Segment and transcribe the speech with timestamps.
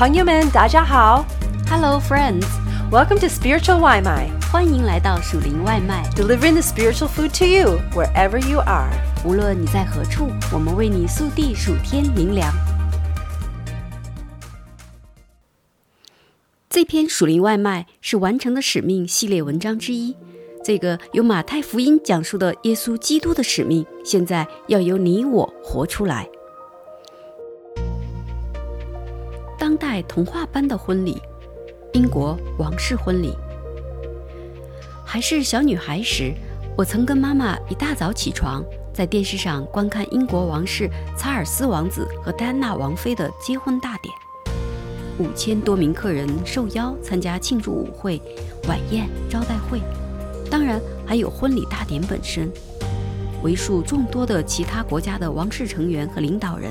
[0.00, 1.26] 朋友们，大家好。
[1.68, 6.08] Hello, friends！Welcome to Spiritual 外卖欢迎来到属灵外卖。
[6.16, 8.88] delivering the spiritual food to you wherever you are.
[9.26, 12.50] 无论你在何处，我们为你速递数天灵粮。
[16.70, 20.16] 这篇属灵外卖是完成的使命系列文章之一。
[20.64, 26.26] 这个由马太福音讲述的耶稣基督的使命，现在要由你我活出来。
[29.80, 31.16] 代童话般的婚礼，
[31.94, 33.34] 英国王室婚礼。
[35.06, 36.34] 还是小女孩时，
[36.76, 38.62] 我曾跟妈妈一大早起床，
[38.92, 44.14] 在电视上观看英国王室查尔斯王子和戴安娜王妃的结婚大典。
[45.18, 48.20] 五千多名客人受邀参加庆祝舞会、
[48.68, 49.80] 晚宴、招待会，
[50.50, 52.52] 当然还有婚礼大典本身。
[53.42, 56.70] 为数众多的其他国家的王室成员和领导人，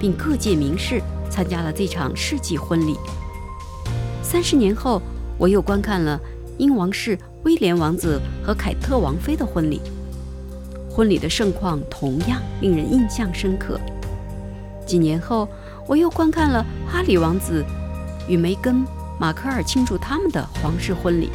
[0.00, 1.00] 并各界名士
[1.30, 2.96] 参加了这场世纪婚礼。
[4.22, 5.00] 三十年后，
[5.38, 6.20] 我又观看了
[6.58, 9.80] 英王室威廉王子和凯特王妃的婚礼，
[10.90, 13.80] 婚礼的盛况同样令人印象深刻。
[14.84, 15.48] 几年后，
[15.86, 17.64] 我又观看了哈里王子
[18.28, 18.76] 与梅根·
[19.18, 21.30] 马克尔庆祝他们的皇室婚礼。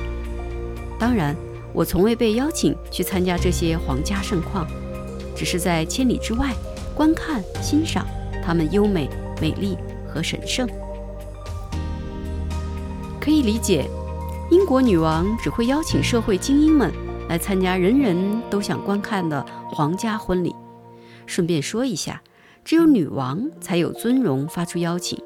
[0.99, 1.35] 当然，
[1.73, 4.67] 我从未被邀请去参加这些皇家盛况，
[5.35, 6.53] 只是在千里之外
[6.93, 8.05] 观看、欣赏
[8.43, 9.09] 他们优美、
[9.41, 10.67] 美丽和神圣。
[13.19, 13.89] 可以理解，
[14.51, 16.91] 英国女王只会邀请社会精英们
[17.27, 20.55] 来参加人人都想观看的皇家婚礼。
[21.25, 22.21] 顺便说一下，
[22.63, 25.19] 只有女王才有尊荣发出邀请。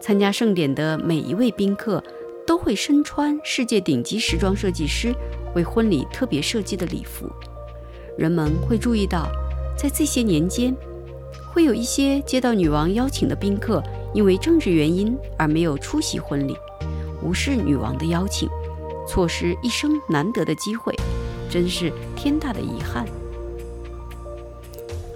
[0.00, 2.02] 参加盛典的每一位宾客
[2.44, 5.14] 都会身穿世界顶级时装设计师
[5.54, 7.30] 为婚礼特别设计的礼服。
[8.18, 9.30] 人们会注意到，
[9.78, 10.76] 在这些年间，
[11.52, 13.82] 会有一些接到女王邀请的宾客
[14.14, 16.56] 因为政治原因而没有出席婚礼，
[17.22, 18.48] 无视女王的邀请，
[19.06, 20.94] 错失一生难得的机会，
[21.50, 23.06] 真是天大的遗憾。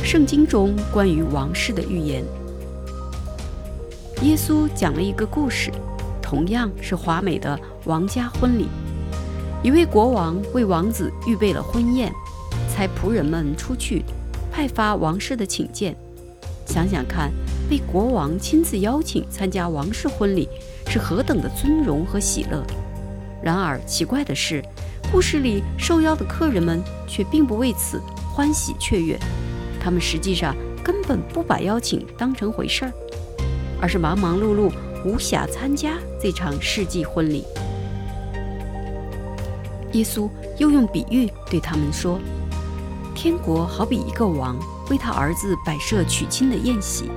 [0.05, 2.23] 圣经中关于王室的预言，
[4.23, 5.73] 耶稣讲了一个故事，
[6.21, 8.69] 同样是华美的王家婚礼。
[9.63, 12.13] 一位国王为王子预备了婚宴，
[12.71, 14.05] 差仆人们出去
[14.53, 15.97] 派发王室的请柬。
[16.67, 17.33] 想想看，
[17.71, 20.49] 被国王亲自邀请参加王室婚礼
[20.89, 22.63] 是何等的尊荣和喜乐。
[23.43, 24.63] 然而奇怪的是，
[25.11, 28.01] 故事里受邀的客人们却并不为此
[28.35, 29.19] 欢喜雀跃。
[29.81, 32.93] 他们实际上根本不把邀请当成回事儿，
[33.81, 34.73] 而是忙忙碌碌，
[35.05, 37.45] 无暇参加这场世纪婚礼。
[39.93, 40.29] 耶稣
[40.59, 42.19] 又用比喻对他们说
[43.15, 44.59] ：“天国好比一个王
[44.91, 47.11] 为他儿子摆设娶亲的宴席，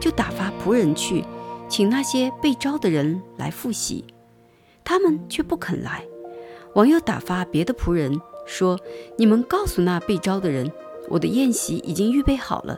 [0.00, 1.24] 就打发仆人去，
[1.68, 4.04] 请那些被招的人来赴席，
[4.84, 6.04] 他们却不肯来。
[6.74, 8.78] 王又打发别的仆人说
[9.16, 10.70] ：‘你们告诉那被招的人。’”
[11.06, 12.74] 我的宴席已经预备好了，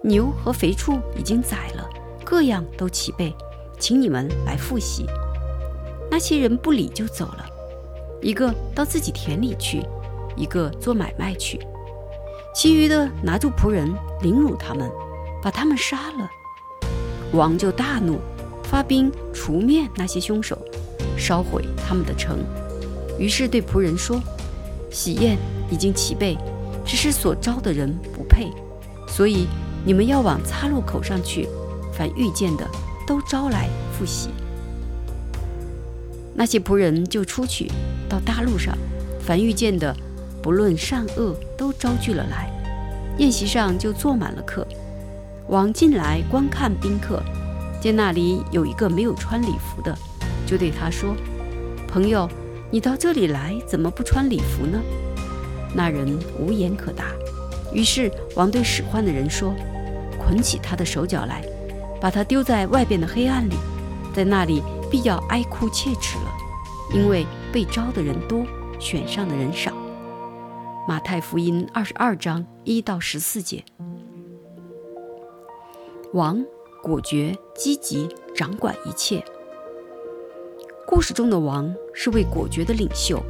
[0.00, 1.86] 牛和肥畜已经宰了，
[2.24, 3.34] 各样都齐备，
[3.78, 5.04] 请你们来复习。
[6.10, 7.44] 那些人不理就走了，
[8.22, 9.82] 一个到自己田里去，
[10.38, 11.60] 一个做买卖去，
[12.56, 14.90] 其余的拿住仆人凌辱他们，
[15.42, 16.30] 把他们杀了。
[17.32, 18.18] 王就大怒，
[18.62, 20.58] 发兵除灭那些凶手，
[21.18, 22.38] 烧毁他们的城。
[23.18, 24.18] 于是对仆人说
[24.90, 25.36] ：“喜宴
[25.70, 26.38] 已经齐备。”
[26.82, 28.50] 只是所招的人不配，
[29.06, 29.46] 所以
[29.84, 31.46] 你们要往岔路口上去，
[31.92, 32.66] 凡遇见的
[33.06, 34.30] 都招来复喜。
[36.32, 37.70] 那些仆人就出去
[38.08, 38.74] 到大路上，
[39.20, 39.94] 凡遇见的，
[40.46, 42.48] 不论善恶，都招聚了来。
[43.18, 44.64] 宴席上就坐满了客。
[45.48, 47.20] 王进来观看宾客，
[47.80, 49.92] 见那里有一个没有穿礼服的，
[50.46, 51.16] 就对他说
[51.90, 52.30] ：“朋友，
[52.70, 54.80] 你到这里来，怎么不穿礼服呢？”
[55.74, 57.06] 那人无言可答，
[57.72, 59.52] 于是王对使唤的人说
[60.16, 61.44] ：“捆起他的手脚来，
[62.00, 63.56] 把他丢在外边的黑暗里，
[64.14, 66.30] 在那里必要哀哭切齿了，
[66.94, 68.46] 因为被招的人多，
[68.78, 69.72] 选上的人少。”
[70.88, 73.64] 马太福音二十二章一到十四节。
[76.12, 76.44] 王
[76.80, 79.20] 果决、积极，掌管一切。
[80.86, 83.20] 故事中的王是位果决的领袖。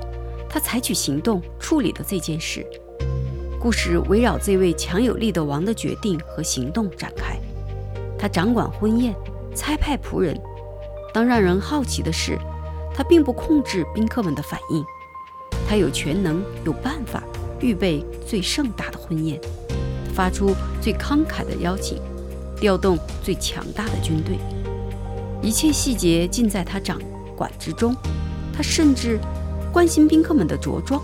[0.50, 2.64] 他采取行动处理了这件事。
[3.58, 7.38] 故事围绕这位强有力的王的决定和行动展开。
[8.18, 9.14] 他掌管婚宴，
[9.54, 10.38] 差派仆人。
[11.14, 12.38] 当让人好奇的是，
[12.94, 14.84] 他并不控制宾客们的反应。
[15.66, 17.24] 他有全能，有办法
[17.60, 19.40] 预备最盛大的婚宴，
[20.14, 22.00] 发出最慷慨的邀请，
[22.60, 24.38] 调动最强大的军队。
[25.42, 27.00] 一切细节尽在他掌
[27.36, 27.94] 管之中。
[28.52, 29.20] 他甚至
[29.70, 30.98] 关心宾客们的着装，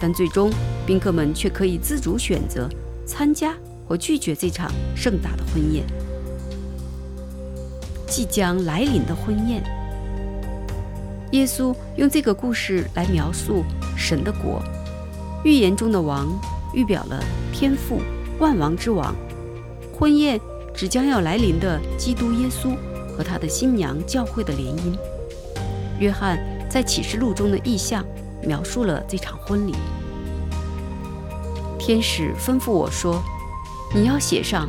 [0.00, 0.52] 但最终
[0.86, 2.68] 宾客们却可以自主选择
[3.04, 3.56] 参加
[3.88, 5.84] 或拒绝这场盛大的婚宴。
[8.06, 9.64] 即将来临的婚宴，
[11.32, 13.64] 耶稣用这个故事来描述
[13.96, 14.62] 神的国。
[15.46, 16.26] 预言中的王
[16.72, 17.22] 预表了
[17.52, 18.00] 天父
[18.40, 19.14] 万王之王，
[19.96, 20.40] 婚宴
[20.74, 22.74] 只将要来临的基督耶稣
[23.16, 24.98] 和他的新娘教会的联姻。
[26.00, 26.36] 约翰
[26.68, 28.04] 在启示录中的意象
[28.42, 29.76] 描述了这场婚礼。
[31.78, 33.22] 天使吩咐我说
[33.94, 34.68] ：“你要写上，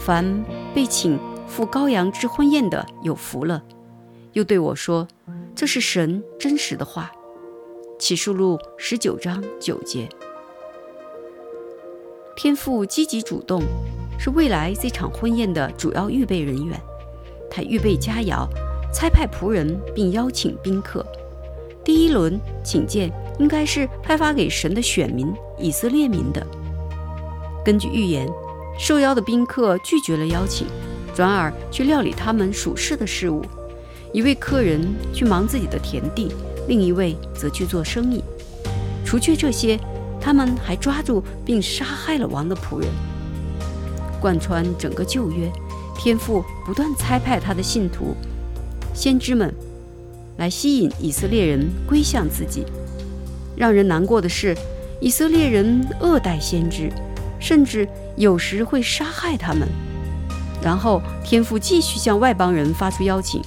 [0.00, 0.44] 凡
[0.74, 1.16] 被请。”
[1.46, 3.62] 赴羔羊之婚宴的有福了，
[4.32, 5.06] 又对我说
[5.54, 7.12] ：“这是神真实的话。”
[8.04, 10.06] 启示录十九章九节。
[12.36, 13.62] 天父积极主动，
[14.18, 16.78] 是未来这场婚宴的主要预备人员。
[17.50, 18.46] 他预备佳肴，
[18.92, 21.02] 差派仆人，并邀请宾客。
[21.82, 26.46] 第一轮请柬应该是派发给神的选民以色列民的。
[27.64, 28.28] 根据预言，
[28.78, 30.66] 受邀的宾客拒绝了邀请。
[31.14, 33.42] 转而去料理他们属事的事物，
[34.12, 36.30] 一位客人去忙自己的田地，
[36.66, 38.22] 另一位则去做生意。
[39.04, 39.78] 除去这些，
[40.20, 42.88] 他们还抓住并杀害了王的仆人。
[44.20, 45.52] 贯穿整个旧约，
[45.96, 48.14] 天父不断差派他的信徒、
[48.94, 49.54] 先知们
[50.38, 52.64] 来吸引以色列人归向自己。
[53.54, 54.56] 让人难过的是，
[55.00, 56.90] 以色列人恶待先知，
[57.38, 59.68] 甚至有时会杀害他们。
[60.62, 63.42] 然后，天父继续向外邦人发出邀请，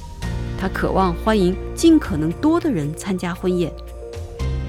[0.59, 3.71] 他渴望欢迎尽可能多的人参加婚宴，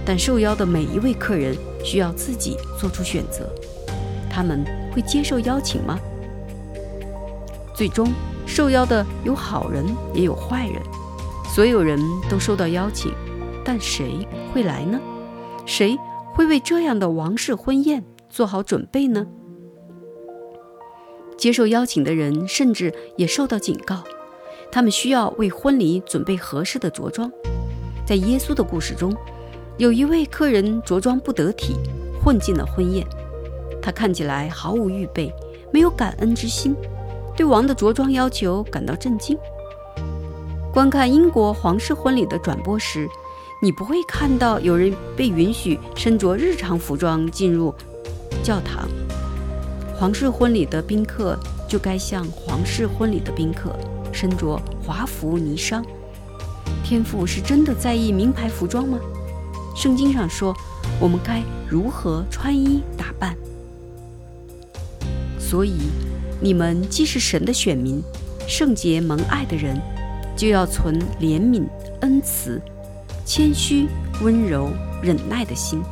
[0.04, 3.48] 但受邀的每一位客人需要自己做出选择。
[4.30, 5.98] 他们会接受邀请吗？
[7.74, 8.12] 最终，
[8.46, 10.80] 受邀的有好人也有坏人，
[11.54, 11.98] 所有人
[12.28, 13.12] 都收到邀请，
[13.64, 15.00] 但谁会来呢？
[15.64, 15.96] 谁
[16.34, 19.26] 会为这样的王室婚宴做好准备呢？
[21.36, 24.02] 接受邀请的人甚至也受到警告，
[24.70, 27.30] 他们需要为婚礼准备合适的着装。
[28.06, 29.14] 在耶稣的故事中，
[29.76, 31.76] 有一位客人着装不得体，
[32.22, 33.06] 混进了婚宴。
[33.80, 35.32] 他看起来毫无预备，
[35.72, 36.74] 没有感恩之心，
[37.36, 39.36] 对王的着装要求感到震惊。
[40.72, 43.08] 观看英国皇室婚礼的转播时，
[43.62, 47.74] 你不会看到有人被允许身着日常服装进入
[48.42, 48.88] 教堂。
[49.96, 51.36] 皇室婚礼的宾客
[51.68, 53.74] 就该像皇室婚礼的宾客，
[54.12, 55.82] 身着华服霓裳。
[56.84, 58.98] 天父是真的在意名牌服装吗？
[59.76, 60.54] 圣经上说，
[60.98, 63.36] 我们该如何穿衣打扮？
[65.38, 65.76] 所以，
[66.40, 68.02] 你们既是神的选民，
[68.46, 69.80] 圣洁蒙爱的人，
[70.36, 71.64] 就要存怜悯、
[72.00, 72.60] 恩慈、
[73.24, 73.86] 谦虚、
[74.22, 74.70] 温柔、
[75.02, 75.82] 忍耐的心。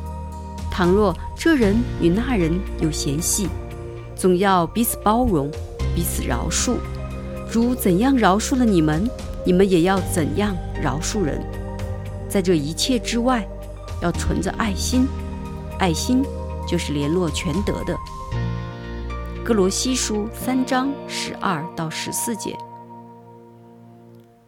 [0.71, 3.47] 倘若这人与那人有嫌隙，
[4.15, 5.49] 总要彼此包容，
[5.95, 6.75] 彼此饶恕。
[7.49, 9.09] 主怎样饶恕了你们，
[9.45, 11.41] 你们也要怎样饶恕人。
[12.27, 13.47] 在这一切之外，
[14.01, 15.07] 要存着爱心。
[15.79, 16.23] 爱心
[16.67, 17.95] 就是联络全德的。
[19.45, 22.57] 哥罗西书三章十二到十四节。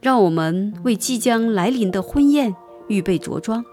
[0.01, 2.55] 让我们为即将来临的婚宴
[2.87, 3.63] 预备着装。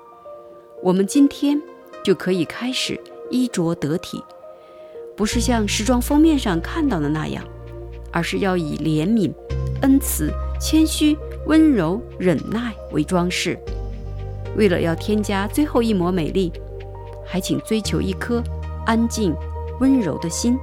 [0.83, 1.61] 我们今天
[2.05, 3.01] 就可以开始
[3.31, 4.23] 衣着得体。
[5.17, 7.43] 不是像时装封面上看到的那样，
[8.17, 9.31] 而是要以怜悯、
[9.83, 11.15] 恩慈、谦虚、
[11.49, 13.59] 温柔、忍耐为装饰。
[14.57, 16.51] 为了要添加最后一抹美丽，
[17.27, 18.43] 还请追求一颗
[18.87, 19.35] 安静、
[19.81, 20.57] 温柔的心。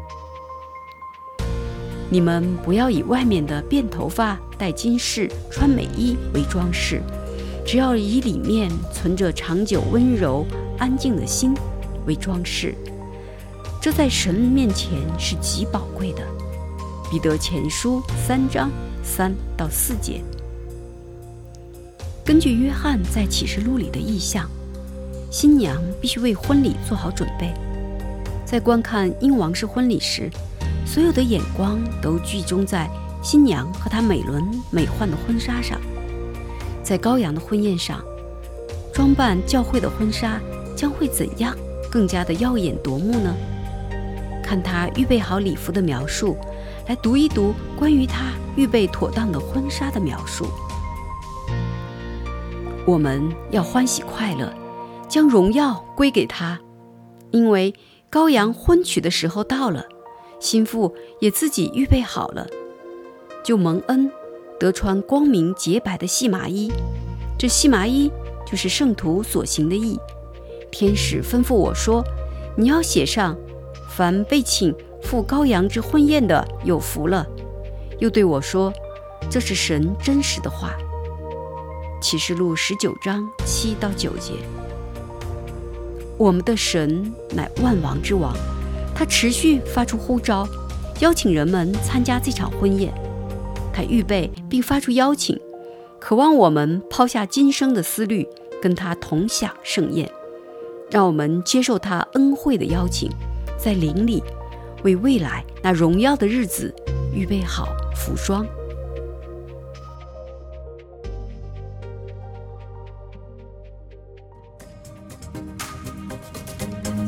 [2.10, 7.04] 你们不要以外面的辫头发、戴金饰、穿美衣为装饰，
[7.64, 10.44] 只要以里面存着长久温柔、
[10.80, 11.54] 安静的心
[12.08, 12.74] 为装饰。
[13.80, 16.24] 这在神面前是极宝贵的。
[17.14, 18.72] 彼得前书三章
[19.04, 20.20] 三到四节。
[22.26, 24.50] 根据约翰在启示录里的意象，
[25.30, 27.54] 新娘必须为婚礼做好准备。
[28.44, 30.28] 在观看英王室婚礼时，
[30.88, 32.90] 所有的眼光都集中在
[33.22, 35.80] 新娘和她美轮美奂的婚纱上。
[36.82, 38.04] 在羔羊的婚宴上，
[38.92, 40.42] 装扮教会的婚纱
[40.76, 41.56] 将会怎样
[41.92, 43.36] 更加的耀眼夺目呢？
[44.44, 46.36] 看他预备好礼服的描述，
[46.88, 50.46] 来读一读关于他预备妥当的婚纱的描述。
[52.86, 54.54] 我们要欢喜快乐，
[55.08, 56.60] 将荣耀归给他，
[57.32, 57.74] 因为
[58.12, 59.86] 羔羊婚娶的时候到了，
[60.40, 62.46] 心腹也自己预备好了，
[63.44, 64.12] 就蒙恩，
[64.60, 66.70] 得穿光明洁白的细麻衣。
[67.40, 68.12] 这细麻衣
[68.46, 69.98] 就是圣徒所行的义。
[70.70, 72.04] 天使吩咐我说
[72.58, 73.38] ：“你要写上，
[73.88, 77.26] 凡被请赴羔羊之婚宴的有福了。”
[78.00, 78.74] 又对我说
[79.30, 80.74] ：“这是神真实的话。”
[82.02, 84.34] 启示录十九章七到九节。
[86.18, 88.36] 我们的神乃万王之王，
[88.94, 90.48] 他持续发出呼召，
[91.00, 92.94] 邀请人们参加这场婚宴。
[93.74, 95.40] 他预备并发出邀请，
[96.00, 98.28] 渴望我们抛下今生的思虑，
[98.62, 100.10] 跟他同享盛宴。
[100.92, 103.10] 让我们接受他恩惠的邀请，
[103.58, 104.22] 在灵里
[104.85, 106.75] 为未来那荣耀的日子
[107.13, 108.47] 预备好服装。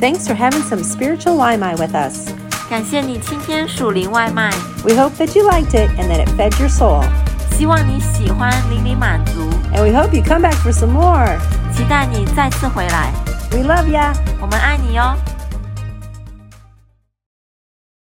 [0.01, 2.31] Thanks for having some spiritual Waimai with us.
[2.71, 4.51] 感谢你今天属灵外卖，
[4.83, 7.05] We hope that you liked it and that it fed your soul.
[7.59, 9.43] 希望你喜欢，灵里满足，
[9.75, 11.37] And we hope you come back for some more.
[11.77, 13.13] 期待你再次回来，
[13.51, 14.15] We love ya.
[14.41, 15.15] 我们爱你哟。